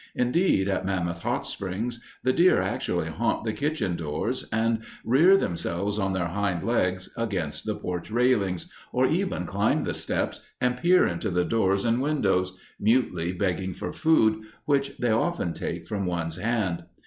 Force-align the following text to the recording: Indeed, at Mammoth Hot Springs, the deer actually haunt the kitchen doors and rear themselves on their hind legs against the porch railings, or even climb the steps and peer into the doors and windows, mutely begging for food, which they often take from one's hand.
Indeed, 0.15 0.67
at 0.67 0.83
Mammoth 0.83 1.19
Hot 1.21 1.45
Springs, 1.45 1.99
the 2.23 2.33
deer 2.33 2.59
actually 2.59 3.09
haunt 3.09 3.43
the 3.43 3.53
kitchen 3.53 3.95
doors 3.95 4.49
and 4.51 4.79
rear 5.05 5.37
themselves 5.37 5.99
on 5.99 6.13
their 6.13 6.29
hind 6.29 6.63
legs 6.63 7.13
against 7.15 7.67
the 7.67 7.75
porch 7.75 8.09
railings, 8.09 8.67
or 8.91 9.05
even 9.05 9.45
climb 9.45 9.83
the 9.83 9.93
steps 9.93 10.41
and 10.59 10.75
peer 10.75 11.05
into 11.05 11.29
the 11.29 11.45
doors 11.45 11.85
and 11.85 12.01
windows, 12.01 12.57
mutely 12.79 13.31
begging 13.31 13.75
for 13.75 13.93
food, 13.93 14.41
which 14.65 14.97
they 14.97 15.11
often 15.11 15.53
take 15.53 15.87
from 15.87 16.07
one's 16.07 16.37
hand. 16.37 16.85